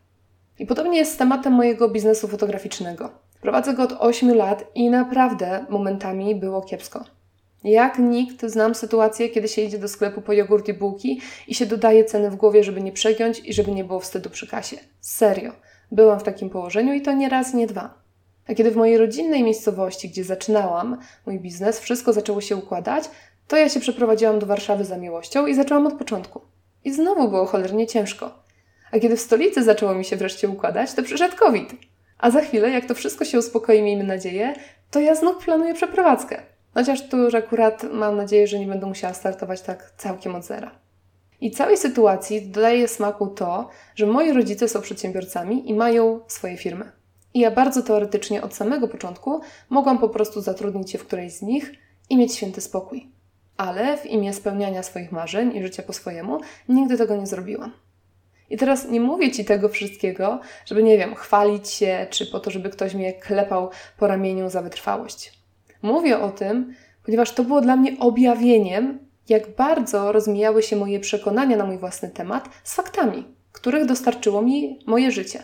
I 0.60 0.66
podobnie 0.66 0.98
jest 1.00 1.14
z 1.14 1.18
tematem 1.18 1.54
mojego 1.54 1.90
biznesu 1.90 2.28
fotograficznego. 2.28 3.10
Prowadzę 3.42 3.74
go 3.74 3.84
od 3.84 3.92
8 4.00 4.36
lat 4.36 4.66
i 4.76 4.90
naprawdę 4.90 5.66
momentami 5.70 6.36
było 6.36 6.62
kiepsko. 6.62 7.04
Jak 7.64 8.00
nikt 8.00 8.46
znam 8.46 8.76
sytuację, 8.76 9.30
kiedy 9.30 9.48
się 9.48 9.62
idzie 9.62 9.80
do 9.80 9.88
sklepu 9.88 10.22
po 10.22 10.34
jogurt 10.34 10.68
i 10.68 10.74
bułki 10.74 11.22
i 11.48 11.56
się 11.56 11.66
dodaje 11.66 12.06
ceny 12.06 12.32
w 12.32 12.36
głowie, 12.36 12.64
żeby 12.64 12.82
nie 12.82 12.92
przegiąć 12.92 13.40
i 13.40 13.54
żeby 13.54 13.72
nie 13.72 13.84
było 13.84 14.00
wstydu 14.00 14.30
przy 14.30 14.48
kasie. 14.48 14.78
Serio. 15.02 15.52
Byłam 15.92 16.20
w 16.20 16.24
takim 16.24 16.50
położeniu 16.50 16.94
i 16.94 17.02
to 17.02 17.14
nie 17.14 17.30
raz, 17.30 17.54
nie 17.54 17.68
dwa. 17.68 17.94
A 18.48 18.54
kiedy 18.54 18.72
w 18.72 18.76
mojej 18.76 18.98
rodzinnej 18.98 19.44
miejscowości, 19.44 20.10
gdzie 20.10 20.24
zaczynałam 20.24 20.98
mój 21.26 21.40
biznes, 21.40 21.80
wszystko 21.80 22.14
zaczęło 22.14 22.42
się 22.42 22.56
układać, 22.56 23.04
to 23.48 23.58
ja 23.58 23.70
się 23.70 23.80
przeprowadziłam 23.80 24.40
do 24.40 24.46
Warszawy 24.46 24.86
za 24.86 24.98
miłością 24.98 25.48
i 25.48 25.56
zaczęłam 25.56 25.88
od 25.88 25.94
początku. 25.94 26.42
I 26.86 26.94
znowu 26.94 27.30
było 27.30 27.46
cholernie 27.46 27.88
ciężko. 27.88 28.47
A 28.92 29.00
kiedy 29.00 29.18
w 29.18 29.22
stolicy 29.22 29.64
zaczęło 29.64 29.96
mi 29.96 30.06
się 30.06 30.16
wreszcie 30.16 30.50
układać, 30.50 30.94
to 30.94 31.04
przyszedł 31.04 31.36
COVID. 31.38 31.74
A 32.18 32.32
za 32.32 32.42
chwilę, 32.42 32.70
jak 32.70 32.86
to 32.86 32.94
wszystko 32.94 33.26
się 33.26 33.40
uspokoi, 33.40 33.82
miejmy 33.82 34.04
nadzieję, 34.04 34.54
to 34.92 35.00
ja 35.00 35.16
znów 35.16 35.46
planuję 35.46 35.74
przeprowadzkę. 35.74 36.42
Chociaż 36.74 37.10
tu 37.10 37.18
już 37.18 37.34
akurat 37.34 37.84
mam 37.94 38.18
nadzieję, 38.18 38.48
że 38.48 38.60
nie 38.60 38.68
będę 38.68 38.86
musiała 38.86 39.14
startować 39.14 39.62
tak 39.62 39.94
całkiem 39.98 40.36
od 40.36 40.46
zera. 40.46 40.72
I 41.42 41.52
całej 41.52 41.78
sytuacji 41.78 42.42
dodaje 42.42 42.88
smaku 42.88 43.28
to, 43.28 43.70
że 43.96 44.06
moi 44.06 44.34
rodzice 44.34 44.70
są 44.70 44.82
przedsiębiorcami 44.82 45.70
i 45.70 45.74
mają 45.74 46.20
swoje 46.28 46.58
firmy. 46.58 46.92
I 47.34 47.40
ja 47.40 47.52
bardzo 47.52 47.82
teoretycznie 47.82 48.42
od 48.42 48.56
samego 48.56 48.88
początku 48.88 49.42
mogłam 49.70 50.00
po 50.00 50.10
prostu 50.10 50.42
zatrudnić 50.42 50.92
się 50.92 50.98
w 50.98 51.06
którejś 51.06 51.34
z 51.34 51.42
nich 51.42 51.74
i 52.10 52.18
mieć 52.18 52.36
święty 52.36 52.62
spokój. 52.62 53.08
Ale 53.58 53.98
w 53.98 54.06
imię 54.06 54.34
spełniania 54.34 54.84
swoich 54.84 55.12
marzeń 55.12 55.56
i 55.56 55.64
życia 55.64 55.84
po 55.84 55.94
swojemu 55.94 56.40
nigdy 56.70 56.98
tego 56.98 57.16
nie 57.16 57.28
zrobiłam. 57.28 57.72
I 58.50 58.58
teraz 58.58 58.90
nie 58.90 59.02
mówię 59.02 59.32
Ci 59.32 59.46
tego 59.46 59.70
wszystkiego, 59.70 60.40
żeby, 60.66 60.84
nie 60.84 60.98
wiem, 60.98 61.16
chwalić 61.16 61.70
się, 61.70 62.08
czy 62.10 62.26
po 62.26 62.40
to, 62.40 62.52
żeby 62.52 62.70
ktoś 62.70 62.94
mnie 62.94 63.14
klepał 63.14 63.70
po 63.98 64.08
ramieniu 64.08 64.50
za 64.50 64.62
wytrwałość. 64.62 65.34
Mówię 65.82 66.20
o 66.20 66.32
tym, 66.32 66.74
ponieważ 67.06 67.32
to 67.32 67.44
było 67.44 67.62
dla 67.62 67.76
mnie 67.76 67.96
objawieniem, 68.00 69.00
jak 69.30 69.56
bardzo 69.56 70.12
rozmijały 70.12 70.64
się 70.64 70.76
moje 70.76 71.00
przekonania 71.00 71.58
na 71.58 71.66
mój 71.66 71.78
własny 71.78 72.10
temat 72.10 72.50
z 72.64 72.76
faktami, 72.76 73.26
których 73.52 73.86
dostarczyło 73.86 74.42
mi 74.42 74.80
moje 74.86 75.12
życie. 75.12 75.44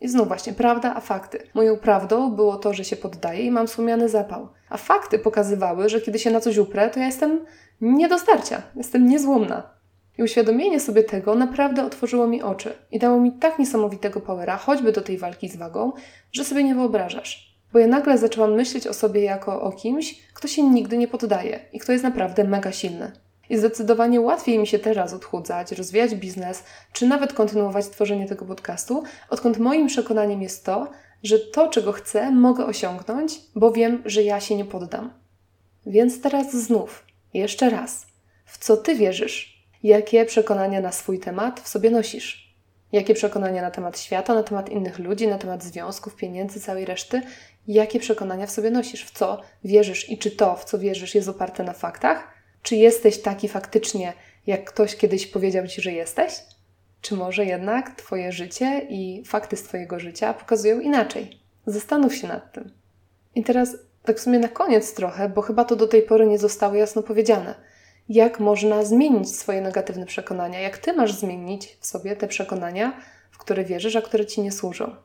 I 0.00 0.08
znów 0.08 0.28
właśnie 0.28 0.52
prawda, 0.52 0.94
a 0.94 1.00
fakty. 1.00 1.38
Moją 1.54 1.76
prawdą 1.76 2.30
było 2.30 2.56
to, 2.56 2.74
że 2.74 2.84
się 2.84 2.96
poddaję 2.96 3.42
i 3.42 3.50
mam 3.50 3.68
słomiany 3.68 4.08
zapał. 4.08 4.48
A 4.70 4.76
fakty 4.76 5.18
pokazywały, 5.18 5.88
że 5.88 6.00
kiedy 6.00 6.18
się 6.18 6.30
na 6.30 6.40
coś 6.40 6.56
uprę, 6.58 6.90
to 6.90 7.00
ja 7.00 7.06
jestem 7.06 7.44
nie 7.80 8.08
do 8.08 8.18
starcia, 8.18 8.62
jestem 8.76 9.08
niezłomna. 9.08 9.77
I 10.18 10.22
uświadomienie 10.22 10.80
sobie 10.80 11.02
tego 11.02 11.34
naprawdę 11.34 11.84
otworzyło 11.84 12.26
mi 12.26 12.42
oczy 12.42 12.72
i 12.90 12.98
dało 12.98 13.20
mi 13.20 13.32
tak 13.32 13.58
niesamowitego 13.58 14.20
powera, 14.20 14.56
choćby 14.56 14.92
do 14.92 15.00
tej 15.00 15.18
walki 15.18 15.48
z 15.48 15.56
wagą, 15.56 15.92
że 16.32 16.44
sobie 16.44 16.64
nie 16.64 16.74
wyobrażasz. 16.74 17.58
Bo 17.72 17.78
ja 17.78 17.86
nagle 17.86 18.18
zaczęłam 18.18 18.54
myśleć 18.54 18.86
o 18.86 18.94
sobie 18.94 19.22
jako 19.22 19.62
o 19.62 19.72
kimś, 19.72 20.22
kto 20.34 20.48
się 20.48 20.62
nigdy 20.62 20.98
nie 20.98 21.08
poddaje 21.08 21.60
i 21.72 21.78
kto 21.78 21.92
jest 21.92 22.04
naprawdę 22.04 22.44
mega 22.44 22.72
silny. 22.72 23.12
I 23.50 23.56
zdecydowanie 23.56 24.20
łatwiej 24.20 24.58
mi 24.58 24.66
się 24.66 24.78
teraz 24.78 25.12
odchudzać, 25.12 25.72
rozwijać 25.72 26.14
biznes, 26.14 26.64
czy 26.92 27.06
nawet 27.06 27.32
kontynuować 27.32 27.88
tworzenie 27.88 28.28
tego 28.28 28.44
podcastu, 28.44 29.02
odkąd 29.30 29.58
moim 29.58 29.86
przekonaniem 29.86 30.42
jest 30.42 30.64
to, 30.64 30.90
że 31.22 31.38
to, 31.38 31.68
czego 31.68 31.92
chcę, 31.92 32.30
mogę 32.30 32.66
osiągnąć, 32.66 33.40
bo 33.54 33.72
wiem, 33.72 34.02
że 34.04 34.22
ja 34.22 34.40
się 34.40 34.56
nie 34.56 34.64
poddam. 34.64 35.12
Więc 35.86 36.20
teraz 36.20 36.52
znów, 36.52 37.06
jeszcze 37.34 37.70
raz, 37.70 38.06
w 38.44 38.58
co 38.58 38.76
ty 38.76 38.94
wierzysz? 38.94 39.57
Jakie 39.82 40.24
przekonania 40.24 40.80
na 40.80 40.92
swój 40.92 41.18
temat 41.18 41.60
w 41.60 41.68
sobie 41.68 41.90
nosisz? 41.90 42.54
Jakie 42.92 43.14
przekonania 43.14 43.62
na 43.62 43.70
temat 43.70 44.00
świata, 44.00 44.34
na 44.34 44.42
temat 44.42 44.68
innych 44.68 44.98
ludzi, 44.98 45.28
na 45.28 45.38
temat 45.38 45.62
związków, 45.62 46.16
pieniędzy, 46.16 46.60
całej 46.60 46.84
reszty? 46.84 47.22
Jakie 47.68 48.00
przekonania 48.00 48.46
w 48.46 48.50
sobie 48.50 48.70
nosisz? 48.70 49.04
W 49.04 49.10
co 49.10 49.40
wierzysz 49.64 50.10
i 50.10 50.18
czy 50.18 50.30
to, 50.30 50.56
w 50.56 50.64
co 50.64 50.78
wierzysz, 50.78 51.14
jest 51.14 51.28
oparte 51.28 51.64
na 51.64 51.72
faktach? 51.72 52.28
Czy 52.62 52.76
jesteś 52.76 53.22
taki 53.22 53.48
faktycznie, 53.48 54.12
jak 54.46 54.64
ktoś 54.64 54.96
kiedyś 54.96 55.26
powiedział 55.26 55.66
ci, 55.66 55.82
że 55.82 55.92
jesteś? 55.92 56.32
Czy 57.00 57.16
może 57.16 57.44
jednak 57.44 57.96
Twoje 57.96 58.32
życie 58.32 58.86
i 58.88 59.22
fakty 59.26 59.56
z 59.56 59.62
Twojego 59.62 60.00
życia 60.00 60.34
pokazują 60.34 60.80
inaczej? 60.80 61.40
Zastanów 61.66 62.14
się 62.14 62.28
nad 62.28 62.52
tym. 62.52 62.72
I 63.34 63.44
teraz, 63.44 63.76
tak 64.02 64.16
w 64.18 64.20
sumie 64.20 64.38
na 64.38 64.48
koniec 64.48 64.94
trochę, 64.94 65.28
bo 65.28 65.42
chyba 65.42 65.64
to 65.64 65.76
do 65.76 65.88
tej 65.88 66.02
pory 66.02 66.26
nie 66.26 66.38
zostało 66.38 66.74
jasno 66.74 67.02
powiedziane. 67.02 67.54
Jak 68.08 68.40
można 68.40 68.84
zmienić 68.84 69.36
swoje 69.36 69.60
negatywne 69.60 70.06
przekonania? 70.06 70.60
Jak 70.60 70.78
Ty 70.78 70.92
masz 70.92 71.12
zmienić 71.12 71.76
w 71.80 71.86
sobie 71.86 72.16
te 72.16 72.28
przekonania, 72.28 73.00
w 73.30 73.38
które 73.38 73.64
wierzysz, 73.64 73.96
a 73.96 74.02
które 74.02 74.26
Ci 74.26 74.40
nie 74.40 74.52
służą? 74.52 74.96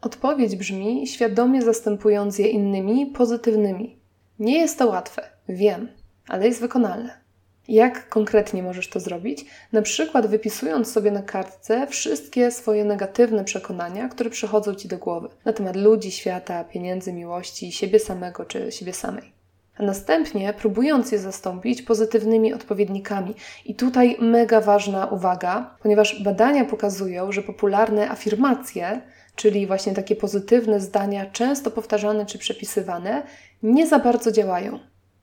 Odpowiedź 0.00 0.56
brzmi 0.56 1.06
świadomie 1.06 1.62
zastępując 1.62 2.38
je 2.38 2.48
innymi 2.48 3.06
pozytywnymi. 3.06 3.96
Nie 4.38 4.58
jest 4.58 4.78
to 4.78 4.86
łatwe, 4.86 5.22
wiem, 5.48 5.88
ale 6.28 6.46
jest 6.46 6.60
wykonalne. 6.60 7.20
Jak 7.68 8.08
konkretnie 8.08 8.62
możesz 8.62 8.88
to 8.88 9.00
zrobić? 9.00 9.44
Na 9.72 9.82
przykład 9.82 10.26
wypisując 10.26 10.92
sobie 10.92 11.10
na 11.10 11.22
kartce 11.22 11.86
wszystkie 11.86 12.50
swoje 12.50 12.84
negatywne 12.84 13.44
przekonania, 13.44 14.08
które 14.08 14.30
przychodzą 14.30 14.74
ci 14.74 14.88
do 14.88 14.98
głowy 14.98 15.28
na 15.44 15.52
temat 15.52 15.76
ludzi, 15.76 16.10
świata, 16.10 16.64
pieniędzy, 16.64 17.12
miłości, 17.12 17.72
siebie 17.72 17.98
samego 17.98 18.44
czy 18.44 18.72
siebie 18.72 18.92
samej. 18.92 19.35
A 19.78 19.82
następnie 19.82 20.52
próbując 20.52 21.12
je 21.12 21.18
zastąpić 21.18 21.82
pozytywnymi 21.82 22.54
odpowiednikami. 22.54 23.34
I 23.64 23.74
tutaj 23.74 24.16
mega 24.20 24.60
ważna 24.60 25.06
uwaga, 25.06 25.76
ponieważ 25.82 26.22
badania 26.22 26.64
pokazują, 26.64 27.32
że 27.32 27.42
popularne 27.42 28.10
afirmacje, 28.10 29.00
czyli 29.36 29.66
właśnie 29.66 29.94
takie 29.94 30.16
pozytywne 30.16 30.80
zdania, 30.80 31.26
często 31.26 31.70
powtarzane 31.70 32.26
czy 32.26 32.38
przepisywane, 32.38 33.22
nie 33.62 33.86
za 33.86 33.98
bardzo 33.98 34.32
działają 34.32 34.78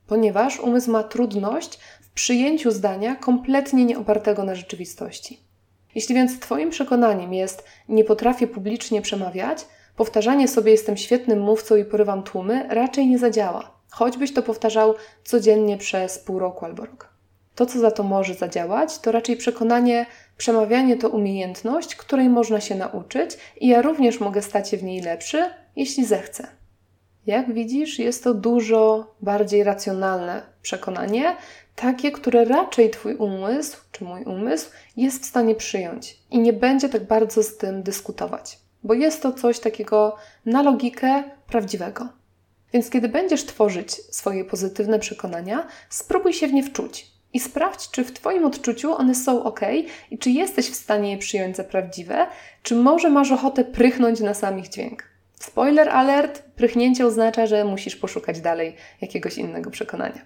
ponieważ 0.06 0.60
umysł 0.60 0.90
ma 0.90 1.02
trudność 1.02 1.78
przyjęciu 2.14 2.70
zdania 2.70 3.16
kompletnie 3.16 3.84
nieopartego 3.84 4.44
na 4.44 4.54
rzeczywistości. 4.54 5.40
Jeśli 5.94 6.14
więc 6.14 6.40
Twoim 6.40 6.70
przekonaniem 6.70 7.34
jest 7.34 7.64
nie 7.88 8.04
potrafię 8.04 8.46
publicznie 8.46 9.02
przemawiać, 9.02 9.66
powtarzanie 9.96 10.48
sobie 10.48 10.72
jestem 10.72 10.96
świetnym 10.96 11.40
mówcą 11.40 11.76
i 11.76 11.84
porywam 11.84 12.22
tłumy 12.22 12.66
raczej 12.68 13.06
nie 13.06 13.18
zadziała, 13.18 13.73
choćbyś 13.94 14.34
to 14.34 14.42
powtarzał 14.42 14.94
codziennie 15.24 15.78
przez 15.78 16.18
pół 16.18 16.38
roku 16.38 16.64
albo 16.64 16.84
rok. 16.84 17.08
To, 17.54 17.66
co 17.66 17.78
za 17.78 17.90
to 17.90 18.02
może 18.02 18.34
zadziałać, 18.34 18.98
to 18.98 19.12
raczej 19.12 19.36
przekonanie, 19.36 20.06
przemawianie 20.36 20.96
to 20.96 21.08
umiejętność, 21.08 21.96
której 21.96 22.28
można 22.28 22.60
się 22.60 22.74
nauczyć 22.74 23.30
i 23.60 23.68
ja 23.68 23.82
również 23.82 24.20
mogę 24.20 24.42
stać 24.42 24.68
się 24.68 24.76
w 24.76 24.82
niej 24.82 25.00
lepszy, 25.00 25.50
jeśli 25.76 26.04
zechcę. 26.04 26.46
Jak 27.26 27.54
widzisz, 27.54 27.98
jest 27.98 28.24
to 28.24 28.34
dużo 28.34 29.14
bardziej 29.20 29.64
racjonalne 29.64 30.42
przekonanie, 30.62 31.36
takie, 31.76 32.12
które 32.12 32.44
raczej 32.44 32.90
Twój 32.90 33.14
umysł, 33.14 33.80
czy 33.92 34.04
mój 34.04 34.24
umysł, 34.24 34.70
jest 34.96 35.22
w 35.22 35.26
stanie 35.26 35.54
przyjąć 35.54 36.18
i 36.30 36.38
nie 36.38 36.52
będzie 36.52 36.88
tak 36.88 37.06
bardzo 37.06 37.42
z 37.42 37.56
tym 37.56 37.82
dyskutować, 37.82 38.58
bo 38.82 38.94
jest 38.94 39.22
to 39.22 39.32
coś 39.32 39.60
takiego 39.60 40.16
na 40.46 40.62
logikę 40.62 41.22
prawdziwego. 41.46 42.08
Więc 42.74 42.90
kiedy 42.90 43.08
będziesz 43.08 43.44
tworzyć 43.44 43.90
swoje 43.92 44.44
pozytywne 44.44 44.98
przekonania, 44.98 45.66
spróbuj 45.88 46.32
się 46.32 46.46
w 46.46 46.52
nie 46.52 46.62
wczuć 46.62 47.06
i 47.32 47.40
sprawdź, 47.40 47.90
czy 47.90 48.04
w 48.04 48.12
Twoim 48.12 48.44
odczuciu 48.44 48.94
one 48.96 49.14
są 49.14 49.44
ok 49.44 49.60
i 50.10 50.18
czy 50.18 50.30
jesteś 50.30 50.70
w 50.70 50.74
stanie 50.74 51.10
je 51.10 51.18
przyjąć 51.18 51.56
za 51.56 51.64
prawdziwe, 51.64 52.26
czy 52.62 52.74
może 52.74 53.10
masz 53.10 53.32
ochotę 53.32 53.64
prychnąć 53.64 54.20
na 54.20 54.34
sam 54.34 54.58
ich 54.58 54.68
dźwięk. 54.68 55.04
Spoiler 55.40 55.88
alert: 55.88 56.42
prychnięcie 56.56 57.06
oznacza, 57.06 57.46
że 57.46 57.64
musisz 57.64 57.96
poszukać 57.96 58.40
dalej 58.40 58.76
jakiegoś 59.00 59.38
innego 59.38 59.70
przekonania. 59.70 60.20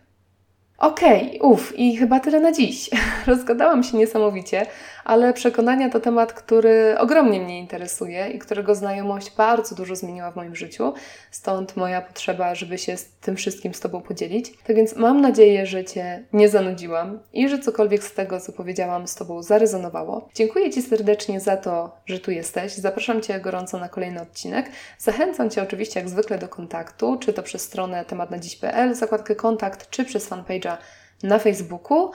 Okej, 0.78 1.38
okay, 1.40 1.50
uff, 1.50 1.78
i 1.78 1.96
chyba 1.96 2.20
tyle 2.20 2.40
na 2.40 2.52
dziś. 2.52 2.90
Rozgadałam 3.26 3.82
się 3.82 3.96
niesamowicie, 3.96 4.66
ale 5.08 5.32
przekonania 5.32 5.90
to 5.90 6.00
temat, 6.00 6.32
który 6.32 6.98
ogromnie 6.98 7.40
mnie 7.40 7.58
interesuje 7.58 8.28
i 8.30 8.38
którego 8.38 8.74
znajomość 8.74 9.36
bardzo 9.36 9.74
dużo 9.74 9.96
zmieniła 9.96 10.30
w 10.30 10.36
moim 10.36 10.56
życiu. 10.56 10.94
Stąd 11.30 11.76
moja 11.76 12.00
potrzeba, 12.00 12.54
żeby 12.54 12.78
się 12.78 12.96
z 12.96 13.10
tym 13.10 13.36
wszystkim 13.36 13.74
z 13.74 13.80
Tobą 13.80 14.00
podzielić. 14.00 14.52
Tak 14.66 14.76
więc 14.76 14.96
mam 14.96 15.20
nadzieję, 15.20 15.66
że 15.66 15.84
Cię 15.84 16.24
nie 16.32 16.48
zanudziłam 16.48 17.18
i 17.32 17.48
że 17.48 17.58
cokolwiek 17.58 18.04
z 18.04 18.14
tego, 18.14 18.40
co 18.40 18.52
powiedziałam, 18.52 19.08
z 19.08 19.14
Tobą 19.14 19.42
zarezonowało. 19.42 20.28
Dziękuję 20.34 20.70
Ci 20.70 20.82
serdecznie 20.82 21.40
za 21.40 21.56
to, 21.56 21.96
że 22.06 22.18
tu 22.18 22.30
jesteś. 22.30 22.72
Zapraszam 22.72 23.22
Cię 23.22 23.40
gorąco 23.40 23.78
na 23.78 23.88
kolejny 23.88 24.22
odcinek. 24.22 24.70
Zachęcam 24.98 25.50
Cię 25.50 25.62
oczywiście 25.62 26.00
jak 26.00 26.08
zwykle 26.08 26.38
do 26.38 26.48
kontaktu, 26.48 27.16
czy 27.20 27.32
to 27.32 27.42
przez 27.42 27.62
stronę 27.62 28.04
tematnadziś.pl, 28.04 28.94
zakładkę 28.94 29.34
kontakt, 29.34 29.90
czy 29.90 30.04
przez 30.04 30.30
fanpage'a 30.30 30.76
na 31.22 31.38
Facebooku 31.38 32.10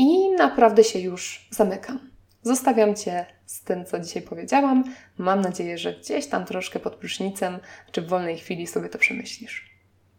i 0.00 0.30
naprawdę 0.30 0.84
się 0.84 0.98
już 0.98 1.48
zamykam. 1.50 2.10
Zostawiam 2.42 2.94
Cię 2.94 3.26
z 3.46 3.62
tym, 3.62 3.84
co 3.84 4.00
dzisiaj 4.00 4.22
powiedziałam. 4.22 4.84
Mam 5.18 5.40
nadzieję, 5.40 5.78
że 5.78 5.92
gdzieś 5.94 6.26
tam 6.26 6.44
troszkę 6.44 6.80
pod 6.80 6.96
prysznicem 6.96 7.58
czy 7.92 8.02
w 8.02 8.08
wolnej 8.08 8.38
chwili 8.38 8.66
sobie 8.66 8.88
to 8.88 8.98
przemyślisz. 8.98 9.70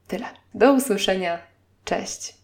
Tyle. 0.08 0.26
Do 0.54 0.74
usłyszenia. 0.74 1.40
Cześć. 1.86 2.41